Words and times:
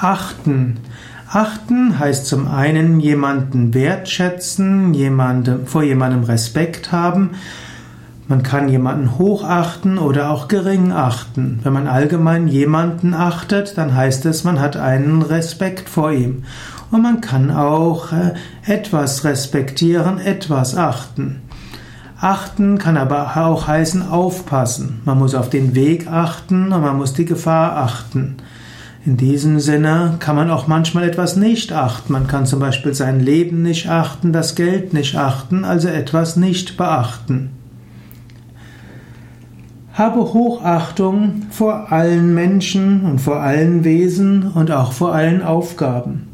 Achten. 0.00 0.78
Achten 1.30 1.98
heißt 1.98 2.26
zum 2.26 2.48
einen 2.48 3.00
jemanden 3.00 3.74
wertschätzen, 3.74 4.94
jemandem, 4.94 5.66
vor 5.66 5.82
jemandem 5.82 6.24
Respekt 6.24 6.90
haben. 6.90 7.32
Man 8.26 8.42
kann 8.42 8.70
jemanden 8.70 9.18
hochachten 9.18 9.98
oder 9.98 10.30
auch 10.30 10.48
gering 10.48 10.90
achten. 10.90 11.60
Wenn 11.62 11.74
man 11.74 11.86
allgemein 11.86 12.48
jemanden 12.48 13.12
achtet, 13.12 13.76
dann 13.76 13.94
heißt 13.94 14.24
es, 14.24 14.42
man 14.42 14.58
hat 14.58 14.76
einen 14.76 15.20
Respekt 15.20 15.88
vor 15.88 16.12
ihm. 16.12 16.44
Und 16.90 17.02
man 17.02 17.20
kann 17.20 17.50
auch 17.50 18.12
äh, 18.12 18.32
etwas 18.64 19.24
respektieren, 19.24 20.18
etwas 20.18 20.76
achten. 20.76 21.42
Achten 22.18 22.78
kann 22.78 22.96
aber 22.96 23.36
auch 23.36 23.66
heißen 23.66 24.08
aufpassen. 24.08 25.02
Man 25.04 25.18
muss 25.18 25.34
auf 25.34 25.50
den 25.50 25.74
Weg 25.74 26.08
achten 26.10 26.72
und 26.72 26.80
man 26.80 26.96
muss 26.96 27.12
die 27.12 27.26
Gefahr 27.26 27.76
achten. 27.76 28.36
In 29.06 29.16
diesem 29.16 29.60
Sinne 29.60 30.16
kann 30.18 30.36
man 30.36 30.50
auch 30.50 30.66
manchmal 30.66 31.04
etwas 31.04 31.34
nicht 31.34 31.72
achten. 31.72 32.12
Man 32.12 32.26
kann 32.26 32.44
zum 32.44 32.60
Beispiel 32.60 32.92
sein 32.92 33.18
Leben 33.18 33.62
nicht 33.62 33.88
achten, 33.88 34.32
das 34.32 34.54
Geld 34.54 34.92
nicht 34.92 35.16
achten, 35.16 35.64
also 35.64 35.88
etwas 35.88 36.36
nicht 36.36 36.76
beachten. 36.76 37.50
Habe 39.94 40.20
Hochachtung 40.20 41.46
vor 41.50 41.90
allen 41.90 42.34
Menschen 42.34 43.04
und 43.06 43.20
vor 43.20 43.40
allen 43.40 43.84
Wesen 43.84 44.50
und 44.52 44.70
auch 44.70 44.92
vor 44.92 45.14
allen 45.14 45.42
Aufgaben. 45.42 46.28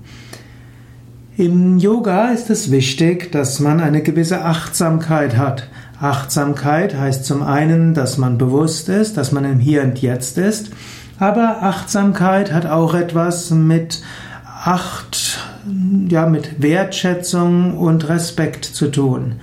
Im 1.37 1.79
Yoga 1.79 2.29
ist 2.29 2.51
es 2.51 2.73
wichtig, 2.73 3.31
dass 3.31 3.61
man 3.61 3.81
eine 3.81 4.03
gewisse 4.03 4.45
Achtsamkeit 4.45 5.37
hat. 5.37 5.69
Achtsamkeit 6.01 6.99
heißt 6.99 7.25
zum 7.25 7.43
einen, 7.43 7.95
dass 7.95 8.19
man 8.19 8.39
bewusst 8.39 8.89
ist, 8.89 9.17
dass 9.17 9.31
man 9.31 9.45
im 9.45 9.61
Hier 9.61 9.85
und 9.85 10.03
Jetzt 10.03 10.37
ist 10.37 10.73
aber 11.19 11.63
Achtsamkeit 11.63 12.53
hat 12.53 12.67
auch 12.67 12.95
etwas 12.95 13.51
mit 13.51 14.03
Acht, 14.65 15.39
ja, 16.09 16.27
mit 16.27 16.61
Wertschätzung 16.61 17.79
und 17.79 18.09
Respekt 18.09 18.65
zu 18.65 18.89
tun. 18.89 19.37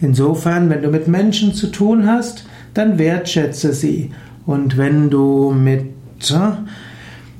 Insofern, 0.00 0.68
wenn 0.68 0.82
du 0.82 0.90
mit 0.90 1.08
Menschen 1.08 1.54
zu 1.54 1.68
tun 1.68 2.06
hast, 2.06 2.46
dann 2.74 2.98
wertschätze 2.98 3.72
sie. 3.72 4.10
Und 4.44 4.76
wenn 4.76 5.08
du 5.08 5.50
mit, 5.52 5.94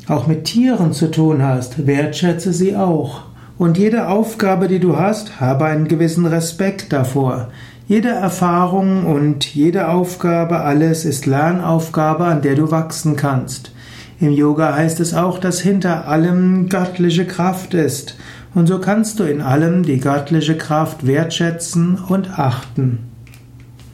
auch 0.09 0.27
mit 0.27 0.45
Tieren 0.45 0.95
zu 0.95 1.11
tun 1.11 1.43
hast, 1.43 1.87
wertschätze 1.87 2.55
sie 2.55 2.75
auch. 2.75 3.25
Und 3.59 3.77
jede 3.77 4.09
Aufgabe, 4.09 4.69
die 4.69 4.81
du 4.81 4.97
hast, 4.97 5.41
habe 5.41 5.67
einen 5.67 5.89
gewissen 5.89 6.25
Respekt 6.25 6.93
davor. 6.93 7.48
Jede 7.87 8.09
Erfahrung 8.09 9.06
und 9.06 9.55
jede 9.55 9.89
Aufgabe, 9.89 10.61
alles 10.61 11.05
ist 11.05 11.27
Lernaufgabe, 11.27 12.25
an 12.25 12.43
der 12.43 12.55
du 12.55 12.71
wachsen 12.71 13.17
kannst. 13.17 13.73
Im 14.19 14.33
Yoga 14.33 14.75
heißt 14.75 15.00
es 15.00 15.14
auch, 15.14 15.39
dass 15.39 15.61
hinter 15.61 16.09
allem 16.09 16.69
göttliche 16.69 17.27
Kraft 17.27 17.75
ist. 17.75 18.17
Und 18.55 18.67
so 18.67 18.78
kannst 18.78 19.20
du 19.20 19.25
in 19.25 19.42
allem 19.42 19.83
die 19.83 20.00
göttliche 20.00 20.56
Kraft 20.56 21.06
wertschätzen 21.06 21.98
und 22.09 22.39
achten. 22.39 23.16